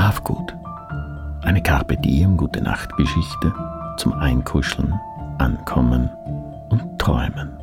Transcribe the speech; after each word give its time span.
Schlaf 0.00 0.24
gut. 0.24 0.56
Eine 1.42 1.62
Carpe 1.62 1.94
Diem 1.94 2.38
Gute 2.38 2.62
Nacht 2.62 2.96
Geschichte 2.96 3.52
zum 3.98 4.14
Einkuscheln, 4.14 4.98
Ankommen 5.36 6.08
und 6.70 6.98
Träumen. 6.98 7.60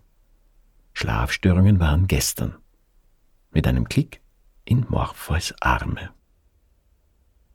Schlafstörungen 0.94 1.80
waren 1.80 2.08
gestern. 2.08 2.56
Mit 3.52 3.68
einem 3.68 3.90
Klick 3.90 4.22
in 4.64 4.86
Morpheus 4.90 5.54
Arme. 5.60 6.12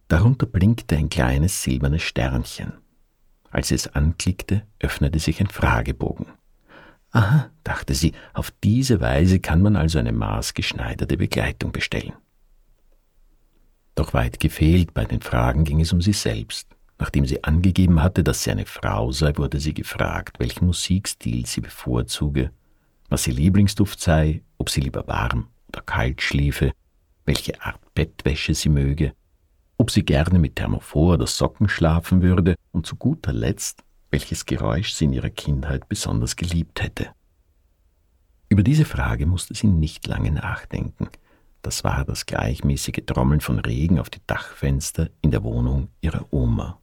Darunter 0.08 0.46
blinkte 0.46 0.96
ein 0.96 1.08
kleines 1.08 1.62
silbernes 1.62 2.02
Sternchen. 2.02 2.72
Als 3.50 3.68
sie 3.68 3.76
es 3.76 3.86
anklickte, 3.88 4.66
öffnete 4.80 5.18
sich 5.18 5.40
ein 5.40 5.48
Fragebogen. 5.48 6.26
Aha, 7.10 7.50
dachte 7.64 7.94
sie, 7.94 8.12
auf 8.34 8.50
diese 8.62 9.00
Weise 9.00 9.40
kann 9.40 9.62
man 9.62 9.76
also 9.76 9.98
eine 9.98 10.12
maßgeschneiderte 10.12 11.16
Begleitung 11.16 11.72
bestellen. 11.72 12.14
Doch 13.94 14.12
weit 14.12 14.40
gefehlt, 14.40 14.94
bei 14.94 15.04
den 15.04 15.22
Fragen 15.22 15.64
ging 15.64 15.80
es 15.80 15.92
um 15.92 16.02
sie 16.02 16.12
selbst. 16.12 16.68
Nachdem 16.98 17.26
sie 17.26 17.44
angegeben 17.44 18.02
hatte, 18.02 18.24
dass 18.24 18.42
sie 18.42 18.50
eine 18.50 18.66
Frau 18.66 19.12
sei, 19.12 19.36
wurde 19.36 19.60
sie 19.60 19.74
gefragt, 19.74 20.40
welchen 20.40 20.66
Musikstil 20.66 21.46
sie 21.46 21.60
bevorzuge, 21.60 22.50
was 23.08 23.26
ihr 23.26 23.34
Lieblingsduft 23.34 24.00
sei, 24.00 24.42
ob 24.58 24.68
sie 24.68 24.80
lieber 24.80 25.06
warm 25.06 25.48
oder 25.68 25.82
kalt 25.82 26.20
schliefe, 26.20 26.72
welche 27.24 27.62
Art 27.62 27.80
Bettwäsche 27.94 28.54
sie 28.54 28.68
möge, 28.68 29.12
ob 29.76 29.90
sie 29.90 30.04
gerne 30.04 30.38
mit 30.38 30.56
Thermophor 30.56 31.14
oder 31.14 31.26
Socken 31.26 31.68
schlafen 31.68 32.22
würde 32.22 32.56
und 32.72 32.86
zu 32.86 32.96
guter 32.96 33.32
Letzt, 33.32 33.84
welches 34.10 34.44
Geräusch 34.44 34.92
sie 34.92 35.04
in 35.04 35.12
ihrer 35.12 35.30
Kindheit 35.30 35.88
besonders 35.88 36.34
geliebt 36.34 36.82
hätte. 36.82 37.10
Über 38.48 38.62
diese 38.62 38.84
Frage 38.84 39.26
musste 39.26 39.54
sie 39.54 39.66
nicht 39.66 40.06
lange 40.06 40.32
nachdenken. 40.32 41.08
Das 41.62 41.84
war 41.84 42.04
das 42.04 42.26
gleichmäßige 42.26 43.04
Trommeln 43.06 43.40
von 43.40 43.58
Regen 43.58 43.98
auf 44.00 44.10
die 44.10 44.22
Dachfenster 44.26 45.10
in 45.20 45.30
der 45.30 45.44
Wohnung 45.44 45.88
ihrer 46.00 46.32
Oma. 46.32 46.80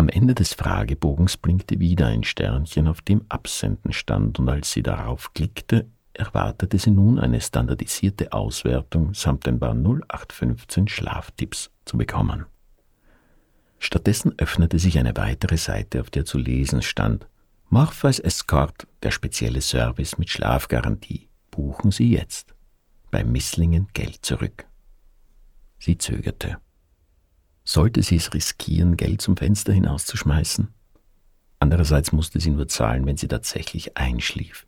Am 0.00 0.08
Ende 0.08 0.34
des 0.34 0.54
Fragebogens 0.54 1.36
blinkte 1.36 1.78
wieder 1.78 2.06
ein 2.06 2.24
Sternchen, 2.24 2.88
auf 2.88 3.02
dem 3.02 3.26
Absenden 3.28 3.92
stand, 3.92 4.38
und 4.38 4.48
als 4.48 4.72
sie 4.72 4.82
darauf 4.82 5.34
klickte, 5.34 5.90
erwartete 6.14 6.78
sie 6.78 6.90
nun 6.90 7.18
eine 7.18 7.38
standardisierte 7.38 8.32
Auswertung 8.32 9.12
samt 9.12 9.46
ein 9.46 9.60
paar 9.60 9.74
0815 9.74 10.88
Schlaftipps 10.88 11.70
zu 11.84 11.98
bekommen. 11.98 12.46
Stattdessen 13.78 14.32
öffnete 14.38 14.78
sich 14.78 14.98
eine 14.98 15.14
weitere 15.18 15.58
Seite, 15.58 16.00
auf 16.00 16.08
der 16.08 16.24
zu 16.24 16.38
lesen 16.38 16.80
stand 16.80 17.28
Morpheus 17.68 18.20
Escort, 18.20 18.86
der 19.02 19.10
spezielle 19.10 19.60
Service 19.60 20.16
mit 20.16 20.30
Schlafgarantie. 20.30 21.28
Buchen 21.50 21.90
Sie 21.90 22.10
jetzt. 22.10 22.54
Bei 23.10 23.22
Misslingen 23.22 23.88
Geld 23.92 24.20
zurück. 24.24 24.64
Sie 25.78 25.98
zögerte. 25.98 26.56
Sollte 27.72 28.02
sie 28.02 28.16
es 28.16 28.34
riskieren, 28.34 28.96
Geld 28.96 29.22
zum 29.22 29.36
Fenster 29.36 29.72
hinauszuschmeißen? 29.72 30.74
Andererseits 31.60 32.10
musste 32.10 32.40
sie 32.40 32.50
nur 32.50 32.66
zahlen, 32.66 33.06
wenn 33.06 33.16
sie 33.16 33.28
tatsächlich 33.28 33.96
einschlief. 33.96 34.66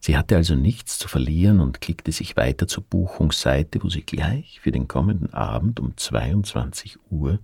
Sie 0.00 0.16
hatte 0.16 0.34
also 0.34 0.56
nichts 0.56 0.98
zu 0.98 1.06
verlieren 1.06 1.60
und 1.60 1.80
klickte 1.80 2.10
sich 2.10 2.36
weiter 2.36 2.66
zur 2.66 2.82
Buchungsseite, 2.82 3.80
wo 3.84 3.88
sie 3.88 4.02
gleich 4.02 4.58
für 4.58 4.72
den 4.72 4.88
kommenden 4.88 5.32
Abend 5.32 5.78
um 5.78 5.96
22 5.96 6.98
Uhr 7.12 7.38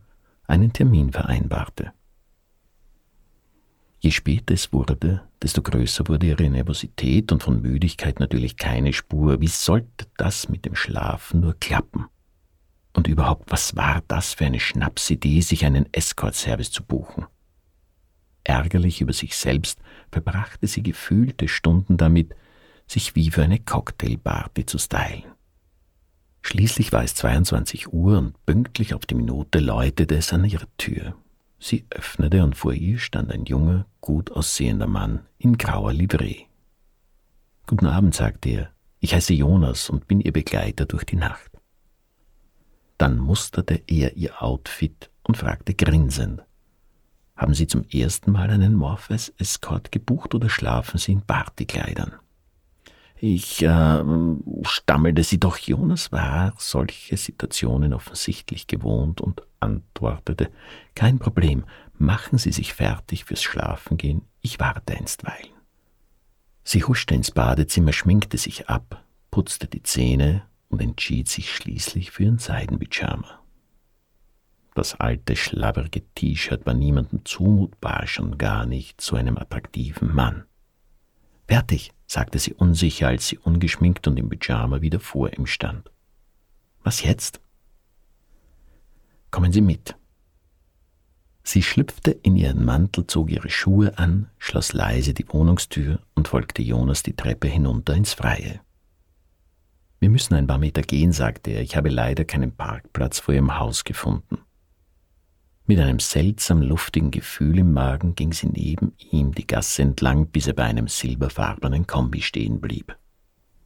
einen 0.48 0.72
Termin 0.72 1.12
vereinbarte. 1.12 1.92
Je 4.00 4.10
später 4.10 4.53
es 4.53 4.72
wurde, 4.72 5.22
desto 5.41 5.62
größer 5.62 6.08
wurde 6.08 6.26
ihre 6.26 6.50
Nervosität 6.50 7.31
und 7.31 7.44
von 7.44 7.62
Müdigkeit 7.62 8.19
natürlich 8.19 8.56
keine 8.56 8.92
Spur. 8.92 9.41
Wie 9.41 9.47
sollte 9.47 10.06
das 10.16 10.48
mit 10.48 10.64
dem 10.64 10.75
Schlafen 10.75 11.42
nur 11.42 11.54
klappen? 11.54 12.06
Und 12.98 13.06
überhaupt, 13.06 13.53
was 13.53 13.76
war 13.76 14.03
das 14.09 14.34
für 14.34 14.47
eine 14.47 14.59
Schnapsidee, 14.59 15.41
sich 15.41 15.64
einen 15.64 15.86
Escort-Service 15.92 16.72
zu 16.72 16.82
buchen? 16.82 17.26
Ärgerlich 18.42 19.00
über 19.00 19.12
sich 19.12 19.36
selbst 19.36 19.78
verbrachte 20.10 20.66
sie 20.66 20.82
gefühlte 20.82 21.47
Stunden 21.47 21.97
damit, 21.97 22.34
sich 22.88 23.14
wie 23.14 23.31
für 23.31 23.44
eine 23.44 23.60
Cocktailparty 23.60 24.66
zu 24.66 24.78
stylen. 24.78 25.22
Schließlich 26.42 26.91
war 26.91 27.04
es 27.04 27.14
22 27.14 27.92
Uhr 27.92 28.19
und 28.19 28.47
pünktlich 28.47 28.94
auf 28.94 29.06
die 29.06 29.14
Minute 29.14 29.60
läutete 29.60 30.16
es 30.16 30.32
an 30.32 30.44
ihrer 30.44 30.66
Tür. 30.76 31.14
Sie 31.60 31.87
öffnete 31.91 32.42
und 32.42 32.56
vor 32.56 32.72
ihr 32.72 32.98
stand 32.98 33.31
ein 33.31 33.44
junger, 33.44 33.87
gut 34.00 34.32
aussehender 34.32 34.88
Mann 34.88 35.20
in 35.38 35.56
grauer 35.56 35.92
Livree. 35.92 36.47
Guten 37.69 37.87
Abend, 37.87 38.16
sagte 38.16 38.48
er. 38.48 38.70
Ich 38.98 39.14
heiße 39.14 39.34
Jonas 39.34 39.88
und 39.88 40.08
bin 40.08 40.19
Ihr 40.19 40.32
Begleiter 40.32 40.84
durch 40.84 41.04
die 41.04 41.14
Nacht. 41.14 41.47
Dann 42.98 43.19
musterte 43.19 43.82
er 43.86 44.16
ihr 44.16 44.42
Outfit 44.42 45.10
und 45.22 45.36
fragte 45.36 45.75
grinsend, 45.75 46.42
haben 47.36 47.54
Sie 47.54 47.69
zum 47.69 47.84
ersten 47.84 48.32
Mal 48.32 48.50
einen 48.50 48.75
Morpheus 48.75 49.32
Escort 49.38 49.92
gebucht 49.92 50.34
oder 50.34 50.48
schlafen 50.48 50.98
Sie 50.98 51.12
in 51.12 51.22
Partykleidern? 51.22 52.14
Ich 53.20 53.62
äh, 53.62 54.04
stammelte 54.62 55.25
sie 55.25 55.38
doch, 55.38 55.58
Jonas 55.58 56.12
war 56.12 56.54
solche 56.56 57.16
Situationen 57.16 57.92
offensichtlich 57.92 58.66
gewohnt 58.66 59.20
und 59.20 59.42
antwortete, 59.60 60.50
kein 60.94 61.19
Problem, 61.19 61.64
machen 61.96 62.38
Sie 62.38 62.52
sich 62.52 62.75
fertig 62.75 63.25
fürs 63.25 63.43
Schlafengehen, 63.43 64.23
ich 64.40 64.61
warte 64.61 64.96
einstweilen. 64.96 65.52
Sie 66.62 66.84
huschte 66.84 67.14
ins 67.14 67.31
Badezimmer, 67.31 67.93
schminkte 67.93 68.37
sich 68.37 68.69
ab, 68.69 69.05
putzte 69.31 69.67
die 69.67 69.82
Zähne 69.82 70.43
und 70.69 70.82
entschied 70.82 71.29
sich 71.29 71.55
schließlich 71.55 72.11
für 72.11 72.25
ihren 72.25 72.38
Seidenpyjama. 72.38 73.43
Das 74.75 74.94
alte, 74.94 75.35
schlabberige 75.35 76.03
T-Shirt 76.15 76.65
war 76.65 76.75
niemandem 76.75 77.25
zumutbar, 77.25 78.06
schon 78.06 78.38
gar 78.38 78.65
nicht 78.65 79.00
zu 79.00 79.17
einem 79.17 79.37
attraktiven 79.37 80.15
Mann. 80.15 80.44
Fertig, 81.49 81.93
sagte 82.06 82.38
sie 82.38 82.55
unsicher, 82.55 83.09
als 83.09 83.26
sie 83.26 83.38
ungeschminkt 83.38 84.06
und 84.06 84.19
im 84.19 84.29
Pyjama 84.29 84.81
wieder 84.81 85.00
vor 85.00 85.32
ihm 85.32 85.47
stand. 85.47 85.91
Was 86.85 87.03
jetzt? 87.03 87.41
Kommen 89.31 89.53
Sie 89.53 89.61
mit. 89.61 89.97
Sie 91.43 91.62
schlüpfte 91.62 92.11
in 92.11 92.37
ihren 92.37 92.64
Mantel, 92.64 93.06
zog 93.06 93.31
ihre 93.31 93.50
Schuhe 93.50 93.99
an, 93.99 94.31
schloss 94.38 94.75
leise 94.75 95.14
die 95.14 95.26
Wohnungstür 95.29 96.00
und 96.14 96.29
folgte 96.29 96.62
Jonas 96.62 97.03
die 97.03 97.17
Treppe 97.17 97.49
hinunter 97.49 97.94
ins 97.94 98.12
Freie. 98.12 98.61
Wir 100.00 100.11
müssen 100.11 100.35
ein 100.35 100.47
paar 100.47 100.59
Meter 100.59 100.83
gehen, 100.83 101.12
sagte 101.12 101.50
er, 101.50 101.62
ich 101.62 101.77
habe 101.77 101.89
leider 101.89 102.25
keinen 102.25 102.53
Parkplatz 102.53 103.19
vor 103.19 103.35
Ihrem 103.35 103.59
Haus 103.59 103.85
gefunden. 103.85 104.39
Mit 105.67 105.81
einem 105.81 105.99
seltsam 105.99 106.62
luftigen 106.62 107.11
Gefühl 107.11 107.59
im 107.59 107.73
Magen 107.75 108.15
ging 108.15 108.33
sie 108.33 108.49
neben 108.49 108.93
ihm 109.11 109.35
die 109.35 109.47
Gasse 109.47 109.83
entlang, 109.83 110.29
bis 110.29 110.47
er 110.47 110.55
bei 110.55 110.65
einem 110.65 110.89
silberfarbenen 110.89 111.87
Kombi 111.87 112.23
stehen 112.23 112.61
blieb. 112.61 112.97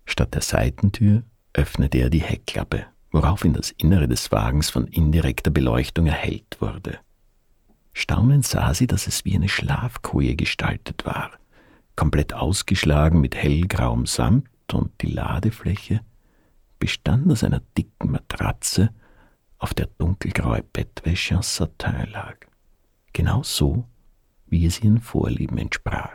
Statt 0.04 0.34
der 0.34 0.40
Seitentür 0.40 1.22
öffnete 1.52 1.98
er 1.98 2.10
die 2.10 2.22
Heckklappe, 2.22 2.86
woraufhin 3.12 3.52
das 3.52 3.70
Innere 3.70 4.08
des 4.08 4.32
Wagens 4.32 4.70
von 4.70 4.88
indirekter 4.88 5.50
Beleuchtung 5.50 6.06
erhellt 6.06 6.60
wurde. 6.60 6.98
Staunend 7.92 8.46
sah 8.46 8.74
sie, 8.74 8.86
dass 8.86 9.06
es 9.06 9.24
wie 9.24 9.36
eine 9.36 9.48
Schlafkoje 9.48 10.34
gestaltet 10.34 11.04
war, 11.04 11.30
komplett 11.94 12.32
ausgeschlagen 12.32 13.20
mit 13.20 13.36
hellgrauem 13.36 14.06
Samt 14.06 14.48
und 14.72 14.90
die 15.02 15.12
Ladefläche 15.12 16.00
bestand 16.82 17.30
aus 17.30 17.44
einer 17.44 17.60
dicken 17.78 18.10
Matratze, 18.10 18.92
auf 19.58 19.72
der 19.72 19.86
dunkelgraue 19.86 20.64
Bettwäsche 20.64 21.38
aus 21.38 21.54
Satin 21.54 22.10
lag. 22.10 22.34
Genau 23.12 23.44
so, 23.44 23.84
wie 24.46 24.66
es 24.66 24.82
ihren 24.82 25.00
Vorlieben 25.00 25.58
entsprach. 25.58 26.10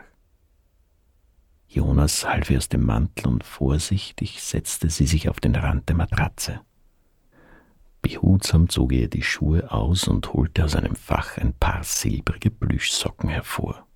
Jonas 1.68 2.28
half 2.28 2.50
ihr 2.50 2.58
aus 2.58 2.68
dem 2.68 2.84
Mantel 2.84 3.28
und 3.28 3.44
vorsichtig 3.44 4.42
setzte 4.42 4.90
sie 4.90 5.06
sich 5.06 5.30
auf 5.30 5.40
den 5.40 5.56
Rand 5.56 5.88
der 5.88 5.96
Matratze. 5.96 6.60
Behutsam 8.02 8.68
zog 8.68 8.92
er 8.92 9.08
die 9.08 9.22
Schuhe 9.22 9.72
aus 9.72 10.06
und 10.06 10.34
holte 10.34 10.66
aus 10.66 10.76
einem 10.76 10.96
Fach 10.96 11.38
ein 11.38 11.54
paar 11.54 11.82
silbrige 11.82 12.50
Plüschsocken 12.50 13.30
hervor. 13.30 13.86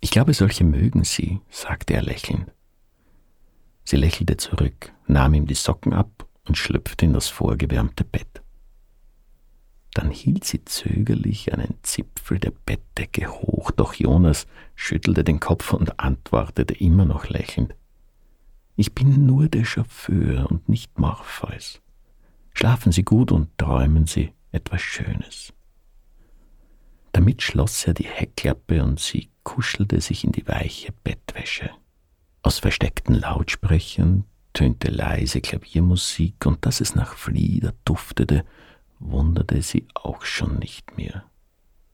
Ich 0.00 0.10
glaube, 0.10 0.34
solche 0.34 0.64
mögen 0.64 1.04
Sie, 1.04 1.40
sagte 1.48 1.94
er 1.94 2.02
lächelnd. 2.02 2.52
Sie 3.84 3.96
lächelte 3.96 4.36
zurück, 4.36 4.92
nahm 5.06 5.34
ihm 5.34 5.46
die 5.46 5.54
Socken 5.54 5.92
ab 5.92 6.26
und 6.46 6.56
schlüpfte 6.56 7.04
in 7.04 7.12
das 7.12 7.28
vorgewärmte 7.28 8.04
Bett. 8.04 8.42
Dann 9.94 10.10
hielt 10.10 10.44
sie 10.44 10.64
zögerlich 10.64 11.52
einen 11.52 11.74
Zipfel 11.82 12.38
der 12.38 12.52
Bettdecke 12.52 13.30
hoch, 13.30 13.70
doch 13.70 13.94
Jonas 13.94 14.46
schüttelte 14.74 15.22
den 15.22 15.38
Kopf 15.38 15.72
und 15.72 16.00
antwortete 16.00 16.74
immer 16.74 17.04
noch 17.04 17.28
lächelnd. 17.28 17.74
Ich 18.74 18.94
bin 18.94 19.26
nur 19.26 19.48
der 19.48 19.64
Chauffeur 19.64 20.50
und 20.50 20.68
nicht 20.68 20.98
Morpheus. 20.98 21.82
Schlafen 22.54 22.92
Sie 22.92 23.02
gut 23.02 23.30
und 23.32 23.56
träumen 23.58 24.06
Sie 24.06 24.32
etwas 24.50 24.80
Schönes. 24.80 25.52
Damit 27.12 27.42
schloss 27.42 27.86
er 27.86 27.92
die 27.94 28.08
Heckklappe 28.08 28.82
und 28.82 28.98
sie 28.98 29.28
kuschelte 29.42 30.00
sich 30.00 30.24
in 30.24 30.32
die 30.32 30.48
weiche 30.48 30.92
Bettwäsche. 31.04 31.70
Aus 32.42 32.58
versteckten 32.58 33.14
Lautsprechern 33.14 34.24
tönte 34.52 34.90
leise 34.90 35.40
Klaviermusik, 35.40 36.44
und 36.44 36.66
dass 36.66 36.80
es 36.80 36.94
nach 36.94 37.14
Flieder 37.14 37.72
duftete, 37.84 38.44
wunderte 38.98 39.62
sie 39.62 39.86
auch 39.94 40.24
schon 40.24 40.58
nicht 40.58 40.96
mehr. 40.96 41.24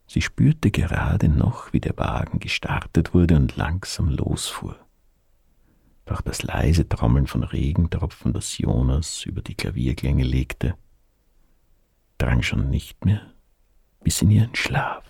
Sie 0.06 0.22
spürte 0.22 0.70
gerade 0.70 1.28
noch, 1.28 1.72
wie 1.74 1.80
der 1.80 1.96
Wagen 1.98 2.38
gestartet 2.38 3.12
wurde 3.12 3.36
und 3.36 3.56
langsam 3.56 4.08
losfuhr. 4.08 4.76
Doch 6.06 6.22
das 6.22 6.42
leise 6.42 6.88
Trommeln 6.88 7.26
von 7.26 7.42
Regentropfen, 7.42 8.32
das 8.32 8.56
Jonas 8.56 9.24
über 9.26 9.42
die 9.42 9.54
Klavierklänge 9.54 10.24
legte, 10.24 10.74
drang 12.16 12.40
schon 12.40 12.70
nicht 12.70 13.04
mehr 13.04 13.20
bis 14.02 14.22
in 14.22 14.30
ihren 14.30 14.54
Schlaf. 14.54 15.04